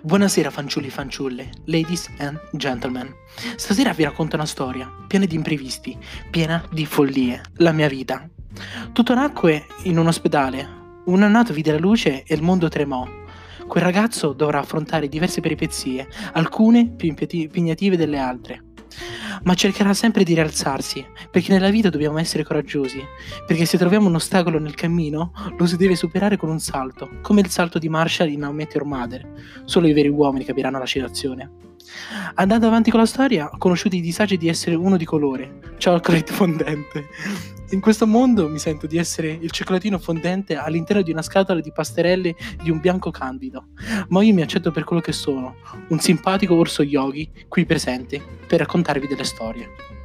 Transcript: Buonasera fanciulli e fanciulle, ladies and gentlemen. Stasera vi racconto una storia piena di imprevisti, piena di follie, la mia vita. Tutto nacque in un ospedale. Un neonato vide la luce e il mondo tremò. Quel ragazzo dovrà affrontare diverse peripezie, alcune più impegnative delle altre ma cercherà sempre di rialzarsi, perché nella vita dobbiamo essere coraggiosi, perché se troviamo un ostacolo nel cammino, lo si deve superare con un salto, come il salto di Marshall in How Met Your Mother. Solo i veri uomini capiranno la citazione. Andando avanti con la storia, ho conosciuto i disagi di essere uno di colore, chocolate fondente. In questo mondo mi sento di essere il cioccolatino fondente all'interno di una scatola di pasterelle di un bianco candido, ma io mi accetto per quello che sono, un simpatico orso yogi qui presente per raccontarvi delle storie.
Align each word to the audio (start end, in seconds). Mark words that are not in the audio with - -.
Buonasera 0.00 0.50
fanciulli 0.50 0.86
e 0.86 0.90
fanciulle, 0.90 1.50
ladies 1.64 2.08
and 2.18 2.40
gentlemen. 2.52 3.12
Stasera 3.56 3.92
vi 3.92 4.04
racconto 4.04 4.36
una 4.36 4.46
storia 4.46 4.88
piena 5.08 5.24
di 5.24 5.34
imprevisti, 5.34 5.98
piena 6.30 6.64
di 6.70 6.86
follie, 6.86 7.40
la 7.56 7.72
mia 7.72 7.88
vita. 7.88 8.28
Tutto 8.92 9.14
nacque 9.14 9.66
in 9.82 9.98
un 9.98 10.06
ospedale. 10.06 10.76
Un 11.06 11.18
neonato 11.18 11.52
vide 11.52 11.72
la 11.72 11.78
luce 11.78 12.22
e 12.22 12.34
il 12.36 12.42
mondo 12.42 12.68
tremò. 12.68 13.06
Quel 13.66 13.82
ragazzo 13.82 14.32
dovrà 14.32 14.60
affrontare 14.60 15.08
diverse 15.08 15.40
peripezie, 15.40 16.06
alcune 16.32 16.90
più 16.90 17.08
impegnative 17.08 17.96
delle 17.96 18.18
altre 18.18 18.67
ma 19.44 19.54
cercherà 19.54 19.94
sempre 19.94 20.24
di 20.24 20.34
rialzarsi, 20.34 21.04
perché 21.30 21.52
nella 21.52 21.70
vita 21.70 21.90
dobbiamo 21.90 22.18
essere 22.18 22.44
coraggiosi, 22.44 23.02
perché 23.46 23.64
se 23.64 23.78
troviamo 23.78 24.08
un 24.08 24.14
ostacolo 24.14 24.58
nel 24.58 24.74
cammino, 24.74 25.32
lo 25.56 25.66
si 25.66 25.76
deve 25.76 25.96
superare 25.96 26.36
con 26.36 26.48
un 26.48 26.60
salto, 26.60 27.08
come 27.22 27.40
il 27.40 27.48
salto 27.48 27.78
di 27.78 27.88
Marshall 27.88 28.30
in 28.30 28.44
How 28.44 28.52
Met 28.52 28.74
Your 28.74 28.86
Mother. 28.86 29.26
Solo 29.64 29.86
i 29.86 29.92
veri 29.92 30.08
uomini 30.08 30.44
capiranno 30.44 30.78
la 30.78 30.86
citazione. 30.86 31.67
Andando 32.34 32.66
avanti 32.66 32.90
con 32.90 33.00
la 33.00 33.06
storia, 33.06 33.50
ho 33.52 33.58
conosciuto 33.58 33.96
i 33.96 34.00
disagi 34.00 34.36
di 34.36 34.48
essere 34.48 34.74
uno 34.74 34.96
di 34.96 35.04
colore, 35.04 35.60
chocolate 35.82 36.32
fondente. 36.32 37.08
In 37.70 37.80
questo 37.80 38.06
mondo 38.06 38.48
mi 38.48 38.58
sento 38.58 38.86
di 38.86 38.96
essere 38.96 39.30
il 39.30 39.50
cioccolatino 39.50 39.98
fondente 39.98 40.56
all'interno 40.56 41.02
di 41.02 41.10
una 41.10 41.20
scatola 41.20 41.60
di 41.60 41.70
pasterelle 41.70 42.34
di 42.62 42.70
un 42.70 42.80
bianco 42.80 43.10
candido, 43.10 43.68
ma 44.08 44.22
io 44.22 44.32
mi 44.32 44.40
accetto 44.40 44.70
per 44.70 44.84
quello 44.84 45.02
che 45.02 45.12
sono, 45.12 45.56
un 45.88 45.98
simpatico 45.98 46.54
orso 46.54 46.82
yogi 46.82 47.30
qui 47.46 47.66
presente 47.66 48.22
per 48.46 48.60
raccontarvi 48.60 49.06
delle 49.06 49.24
storie. 49.24 49.97